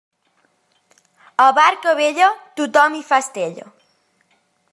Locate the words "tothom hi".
2.61-3.05